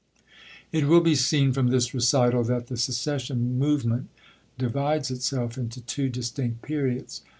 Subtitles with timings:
[0.71, 4.09] It wiU be seen from this recital that the seces sion movement
[4.57, 7.21] divides itself into two distinct periods.